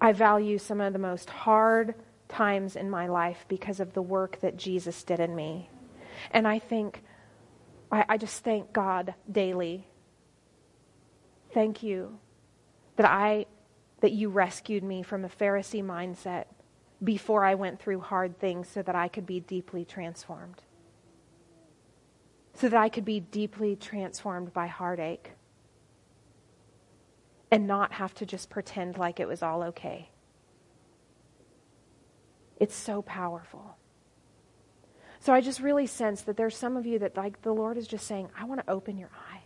[0.00, 1.94] I value some of the most hard
[2.28, 5.68] times in my life because of the work that Jesus did in me.
[6.30, 7.02] And I think,
[7.92, 9.86] I, I just thank God daily.
[11.52, 12.18] Thank you
[12.98, 13.46] that I
[14.00, 16.46] that you rescued me from a Pharisee mindset
[17.02, 20.62] before I went through hard things so that I could be deeply transformed.
[22.54, 25.32] So that I could be deeply transformed by heartache
[27.52, 30.10] and not have to just pretend like it was all okay.
[32.56, 33.76] It's so powerful.
[35.20, 37.86] So I just really sense that there's some of you that like the Lord is
[37.86, 39.37] just saying, I want to open your eyes.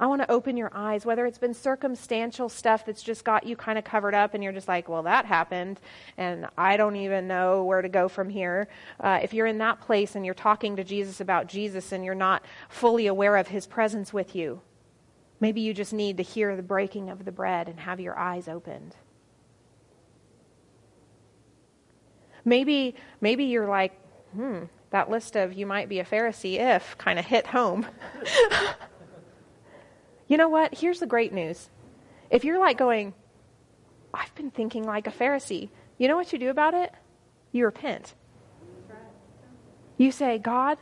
[0.00, 3.54] I want to open your eyes, whether it's been circumstantial stuff that's just got you
[3.54, 5.78] kind of covered up and you're just like, well, that happened
[6.16, 8.68] and I don't even know where to go from here.
[8.98, 12.14] Uh, if you're in that place and you're talking to Jesus about Jesus and you're
[12.14, 14.62] not fully aware of his presence with you,
[15.38, 18.48] maybe you just need to hear the breaking of the bread and have your eyes
[18.48, 18.96] opened.
[22.42, 23.92] Maybe, maybe you're like,
[24.32, 24.60] hmm,
[24.92, 27.86] that list of you might be a Pharisee if kind of hit home.
[30.30, 30.78] You know what?
[30.78, 31.68] Here's the great news.
[32.30, 33.14] If you're like going,
[34.14, 36.92] I've been thinking like a Pharisee, you know what you do about it?
[37.50, 38.14] You repent.
[39.96, 40.78] You say, God,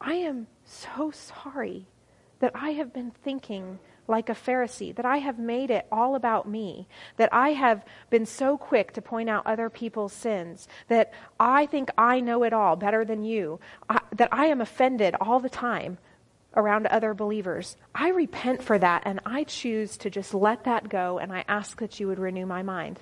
[0.00, 1.88] I am so sorry
[2.38, 6.48] that I have been thinking like a Pharisee, that I have made it all about
[6.48, 6.86] me,
[7.16, 11.90] that I have been so quick to point out other people's sins, that I think
[11.98, 13.58] I know it all better than you,
[13.88, 15.98] I, that I am offended all the time
[16.54, 17.76] around other believers.
[17.94, 21.80] I repent for that and I choose to just let that go and I ask
[21.80, 23.00] that you would renew my mind.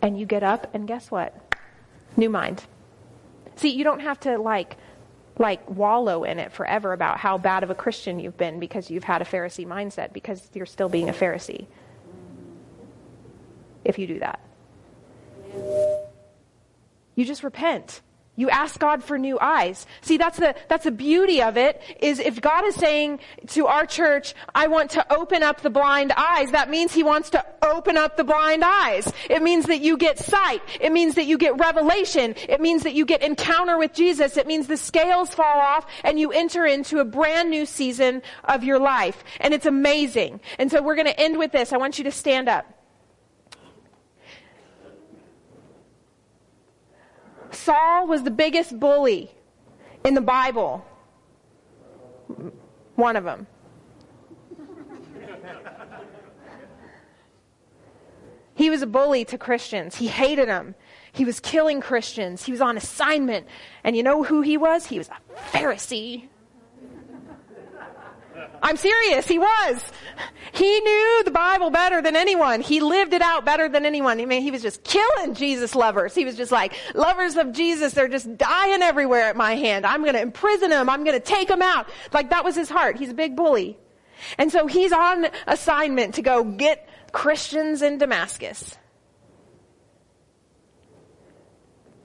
[0.00, 1.34] And you get up and guess what?
[2.16, 2.64] New mind.
[3.56, 4.76] See, you don't have to like
[5.38, 9.04] like wallow in it forever about how bad of a Christian you've been because you've
[9.04, 11.66] had a Pharisee mindset because you're still being a Pharisee.
[13.84, 14.40] If you do that.
[17.16, 18.00] You just repent.
[18.36, 19.86] You ask God for new eyes.
[20.00, 23.86] See, that's the, that's the beauty of it, is if God is saying to our
[23.86, 27.96] church, I want to open up the blind eyes, that means He wants to open
[27.96, 29.12] up the blind eyes.
[29.30, 30.62] It means that you get sight.
[30.80, 32.34] It means that you get revelation.
[32.48, 34.36] It means that you get encounter with Jesus.
[34.36, 38.64] It means the scales fall off and you enter into a brand new season of
[38.64, 39.22] your life.
[39.40, 40.40] And it's amazing.
[40.58, 41.72] And so we're gonna end with this.
[41.72, 42.66] I want you to stand up.
[47.54, 49.30] Saul was the biggest bully
[50.04, 50.84] in the Bible.
[52.96, 53.46] One of them.
[58.54, 59.96] He was a bully to Christians.
[59.96, 60.74] He hated them.
[61.12, 62.44] He was killing Christians.
[62.44, 63.46] He was on assignment.
[63.82, 64.86] And you know who he was?
[64.86, 65.18] He was a
[65.50, 66.28] Pharisee.
[68.64, 69.28] I'm serious.
[69.28, 69.92] He was.
[70.52, 72.62] He knew the Bible better than anyone.
[72.62, 74.18] He lived it out better than anyone.
[74.18, 76.14] I mean, he was just killing Jesus lovers.
[76.14, 79.84] He was just like, lovers of Jesus, they're just dying everywhere at my hand.
[79.84, 80.88] I'm going to imprison them.
[80.88, 81.90] I'm going to take them out.
[82.14, 82.96] Like that was his heart.
[82.96, 83.76] He's a big bully.
[84.38, 88.78] And so he's on assignment to go get Christians in Damascus.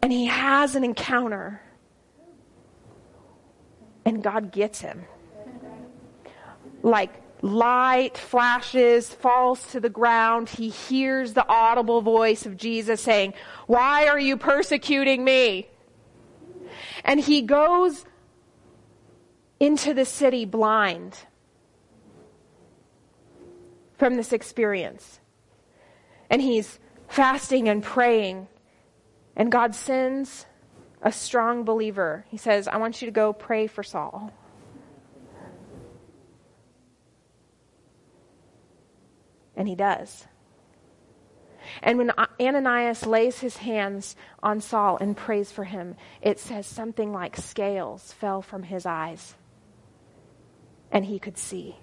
[0.01, 1.61] And he has an encounter.
[4.03, 5.05] And God gets him.
[6.81, 7.11] Like
[7.41, 10.49] light flashes, falls to the ground.
[10.49, 13.33] He hears the audible voice of Jesus saying,
[13.67, 15.67] Why are you persecuting me?
[17.03, 18.05] And he goes
[19.59, 21.17] into the city blind
[23.97, 25.19] from this experience.
[26.29, 28.47] And he's fasting and praying.
[29.35, 30.45] And God sends
[31.01, 32.25] a strong believer.
[32.29, 34.31] He says, I want you to go pray for Saul.
[39.59, 40.25] And he does.
[41.83, 47.11] And when Ananias lays his hands on Saul and prays for him, it says something
[47.11, 49.35] like scales fell from his eyes
[50.91, 51.75] and he could see.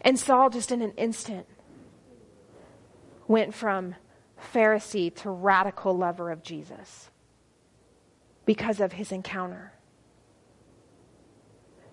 [0.00, 1.46] And Saul, just in an instant,
[3.26, 3.96] went from
[4.54, 7.10] Pharisee to radical lover of Jesus
[8.44, 9.72] because of his encounter.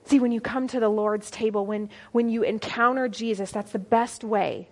[0.05, 3.79] See, when you come to the Lord's table, when, when you encounter Jesus, that's the
[3.79, 4.67] best way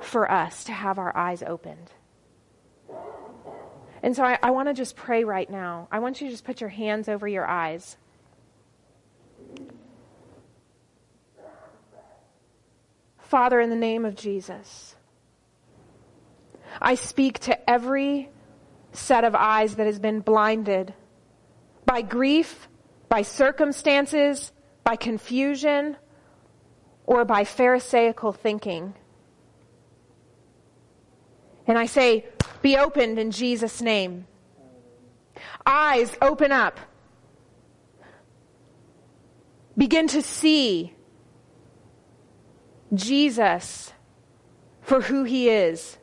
[0.00, 1.90] for us to have our eyes opened.
[4.02, 5.88] And so I, I want to just pray right now.
[5.90, 7.96] I want you to just put your hands over your eyes.
[13.18, 14.94] Father, in the name of Jesus,
[16.80, 18.30] I speak to every
[18.92, 20.94] set of eyes that has been blinded
[21.84, 22.68] by grief
[23.08, 24.52] by circumstances,
[24.84, 25.96] by confusion,
[27.06, 28.94] or by Pharisaical thinking.
[31.66, 32.26] And I say,
[32.62, 34.26] be opened in Jesus' name.
[35.64, 36.78] Eyes open up.
[39.76, 40.94] Begin to see
[42.94, 43.92] Jesus
[44.80, 45.98] for who he is.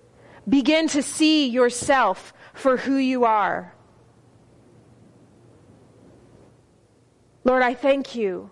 [0.48, 3.73] Begin to see yourself for who you are.
[7.44, 8.52] Lord, I thank you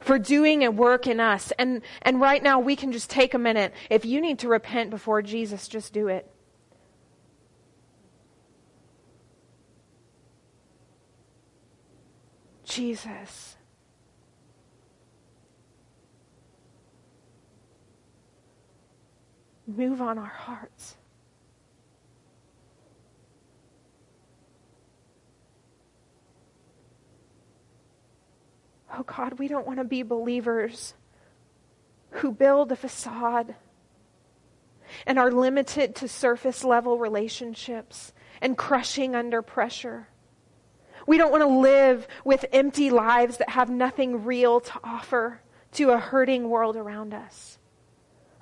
[0.00, 1.52] for doing a work in us.
[1.58, 3.72] And, and right now, we can just take a minute.
[3.90, 6.30] If you need to repent before Jesus, just do it.
[12.64, 13.56] Jesus.
[19.66, 20.96] Move on our hearts.
[28.96, 30.94] Oh God, we don't want to be believers
[32.10, 33.54] who build a facade
[35.06, 40.08] and are limited to surface level relationships and crushing under pressure.
[41.06, 45.40] We don't want to live with empty lives that have nothing real to offer
[45.72, 47.58] to a hurting world around us.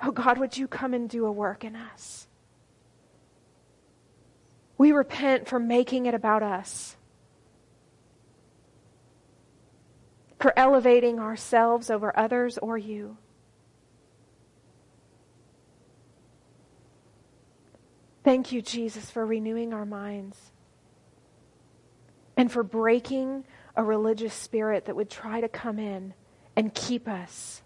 [0.02, 2.28] Oh God, would you come and do a work in us?
[4.78, 6.96] We repent for making it about us.
[10.44, 13.16] For elevating ourselves over others or you.
[18.24, 20.36] Thank you, Jesus, for renewing our minds
[22.36, 26.12] and for breaking a religious spirit that would try to come in
[26.54, 27.62] and keep us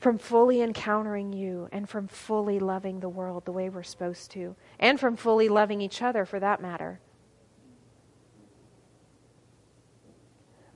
[0.00, 4.56] from fully encountering you and from fully loving the world the way we're supposed to,
[4.80, 6.98] and from fully loving each other for that matter.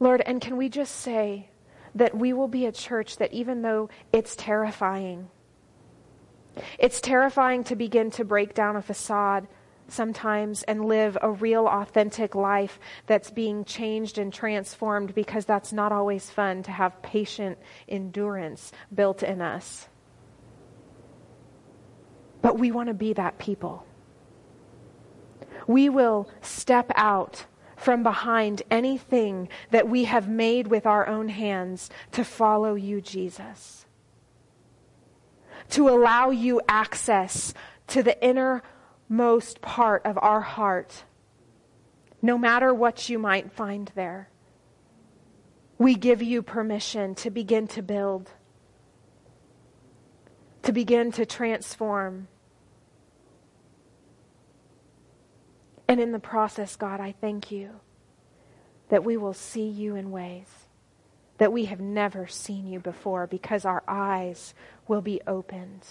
[0.03, 1.49] Lord, and can we just say
[1.95, 5.29] that we will be a church that even though it's terrifying,
[6.77, 9.47] it's terrifying to begin to break down a facade
[9.87, 15.93] sometimes and live a real, authentic life that's being changed and transformed because that's not
[15.93, 17.57] always fun to have patient
[17.89, 19.89] endurance built in us.
[22.41, 23.87] But we want to be that people.
[25.69, 27.47] We will step out
[27.83, 33.87] from behind anything that we have made with our own hands to follow you, Jesus.
[35.71, 37.53] To allow you access
[37.89, 41.05] to the innermost part of our heart,
[42.21, 44.29] no matter what you might find there.
[45.79, 48.31] We give you permission to begin to build,
[50.63, 52.29] to begin to transform
[55.93, 57.69] And in the process, God, I thank you
[58.89, 60.49] that we will see you in ways
[61.37, 64.55] that we have never seen you before because our eyes
[64.89, 65.87] will be opened.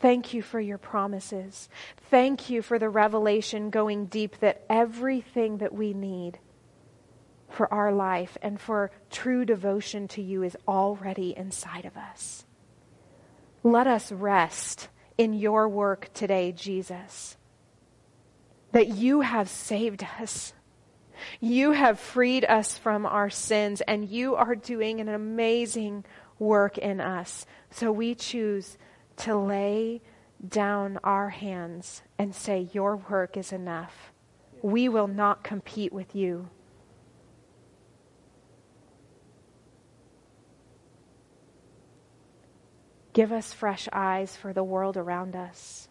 [0.00, 1.68] Thank you for your promises.
[2.08, 6.38] Thank you for the revelation going deep that everything that we need
[7.50, 12.46] for our life and for true devotion to you is already inside of us.
[13.62, 14.88] Let us rest
[15.18, 17.36] in your work today, Jesus.
[18.72, 20.52] that you have saved us.
[21.40, 26.04] You have freed us from our sins, and you are doing an amazing
[26.40, 27.46] work in us.
[27.70, 28.76] So we choose
[29.18, 30.02] to lay
[30.46, 34.12] down our hands and say, Your work is enough.
[34.60, 36.48] We will not compete with you.
[43.14, 45.88] Give us fresh eyes for the world around us.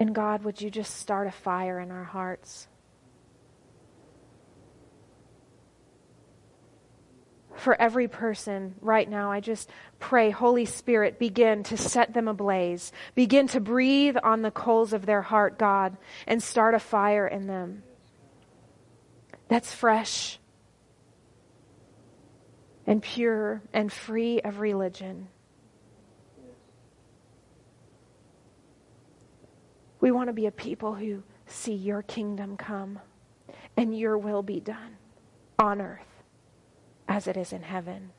[0.00, 2.66] And God, would you just start a fire in our hearts?
[7.54, 12.90] For every person right now, I just pray, Holy Spirit, begin to set them ablaze.
[13.14, 17.46] Begin to breathe on the coals of their heart, God, and start a fire in
[17.46, 17.82] them
[19.50, 20.39] that's fresh
[22.90, 25.28] and pure and free of religion.
[30.00, 32.98] We want to be a people who see your kingdom come
[33.76, 34.96] and your will be done
[35.56, 36.24] on earth
[37.06, 38.10] as it is in heaven.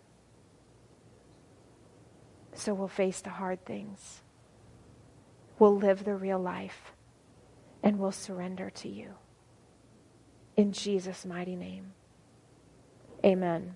[2.53, 4.22] So we'll face the hard things.
[5.59, 6.93] We'll live the real life
[7.84, 9.15] and we'll surrender to you.
[10.55, 11.91] In Jesus' mighty name.
[13.26, 13.76] Amen.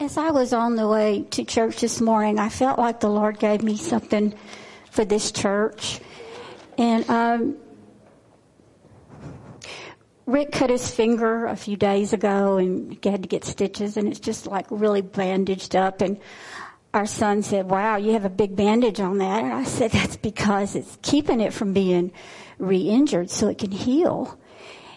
[0.00, 3.38] As I was on the way to church this morning, I felt like the Lord
[3.38, 4.32] gave me something
[4.90, 6.00] for this church.
[6.78, 7.56] And um,
[10.24, 14.08] Rick cut his finger a few days ago and he had to get stitches and
[14.08, 16.18] it's just like really bandaged up and
[16.94, 19.44] our son said, wow, you have a big bandage on that.
[19.44, 22.10] And I said, that's because it's keeping it from being
[22.56, 24.38] re-injured so it can heal.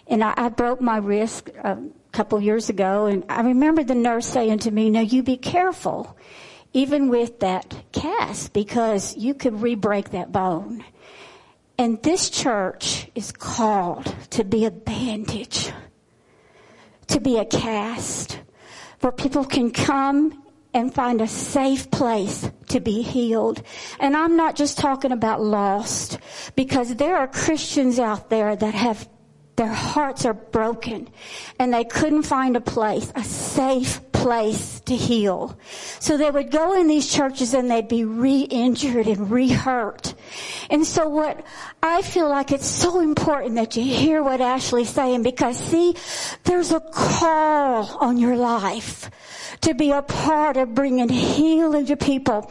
[0.06, 1.76] And I, I broke my wrist uh,
[2.14, 6.16] couple years ago, and I remember the nurse saying to me, "Now you be careful,
[6.72, 10.84] even with that cast, because you could re-break that bone."
[11.76, 15.72] And this church is called to be a bandage,
[17.08, 18.38] to be a cast,
[19.00, 20.40] where people can come
[20.72, 23.62] and find a safe place to be healed.
[24.00, 26.18] And I'm not just talking about lost,
[26.54, 29.08] because there are Christians out there that have
[29.56, 31.08] their hearts are broken
[31.58, 35.56] and they couldn't find a place, a safe place to heal.
[36.00, 40.14] So they would go in these churches and they'd be re-injured and re-hurt.
[40.70, 41.44] And so what
[41.82, 45.94] I feel like it's so important that you hear what Ashley's saying because see,
[46.44, 49.10] there's a call on your life
[49.60, 52.50] to be a part of bringing healing to people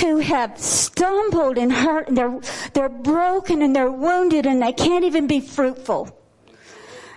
[0.00, 2.40] who have stumbled and hurt and they're,
[2.72, 6.14] they're broken and they're wounded and they can't even be fruitful.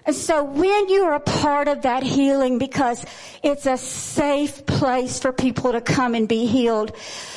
[0.05, 3.05] And so when you are a part of that healing because
[3.43, 6.95] it's a safe place for people to come and be healed,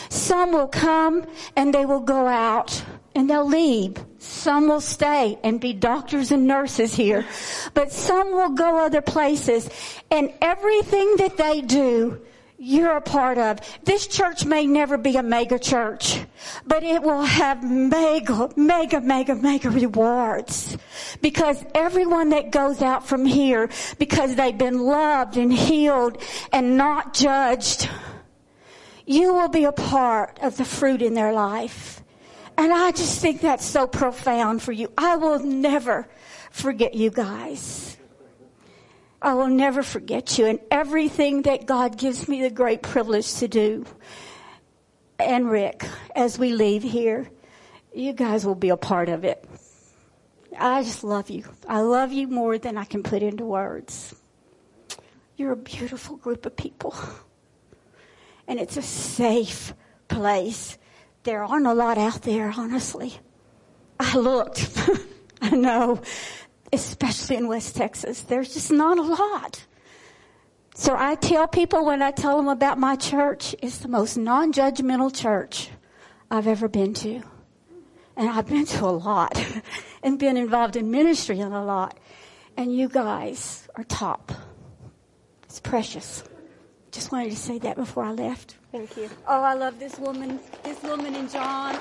[0.09, 2.83] some will come and they will go out
[3.15, 3.97] and they'll leave.
[4.19, 7.27] Some will stay and be doctors and nurses here,
[7.75, 9.69] but some will go other places
[10.11, 12.21] and everything that they do
[12.65, 13.61] you're a part of.
[13.85, 16.25] This church may never be a mega church,
[16.67, 20.77] but it will have mega, mega, mega, mega rewards.
[21.21, 27.12] Because everyone that goes out from here, because they've been loved and healed and not
[27.12, 27.89] judged,
[29.05, 32.03] you will be a part of the fruit in their life.
[32.57, 34.91] And I just think that's so profound for you.
[34.97, 36.09] I will never
[36.51, 37.99] forget you guys.
[39.25, 43.49] I will never forget you and everything that God gives me the great privilege to
[43.49, 43.87] do.
[45.18, 45.83] And Rick,
[46.14, 47.31] as we leave here,
[47.95, 49.43] you guys will be a part of it.
[50.59, 51.45] I just love you.
[51.66, 54.14] I love you more than I can put into words.
[55.39, 56.95] You're a beautiful group of people.
[58.47, 59.72] And it's a safe
[60.07, 60.77] place.
[61.22, 63.14] There aren't a lot out there, honestly.
[63.99, 64.68] I looked.
[65.41, 66.03] I know
[66.75, 68.22] especially in West Texas.
[68.22, 69.64] There's just not a lot.
[70.75, 75.14] So I tell people when I tell them about my church, it's the most non-judgmental
[75.14, 75.70] church
[76.31, 77.22] I've ever been to.
[78.16, 79.41] And I've been to a lot
[80.03, 81.99] and been involved in ministry in a lot.
[82.57, 84.33] And you guys are top.
[85.45, 86.25] It's precious.
[86.91, 88.57] Just wanted to say that before I left.
[88.70, 89.09] Thank you.
[89.29, 90.41] Oh, I love this woman.
[90.64, 91.79] This woman and John.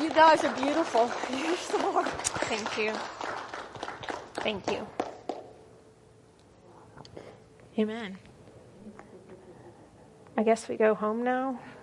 [0.00, 1.10] You guys are beautiful.
[1.30, 2.92] You're so Thank you.
[4.40, 4.86] Thank you.
[7.78, 8.18] Amen.
[10.36, 11.60] I guess we go home now.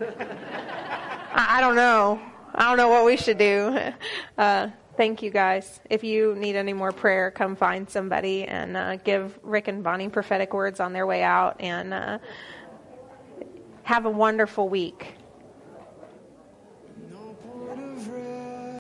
[1.34, 2.20] I, don't know.
[2.54, 3.78] I don't know what we should do.
[4.38, 5.82] Uh, Thank you guys.
[5.90, 10.08] If you need any more prayer, come find somebody and uh, give Rick and Bonnie
[10.08, 11.58] prophetic words on their way out.
[11.60, 12.20] And uh,
[13.84, 15.16] have a wonderful week.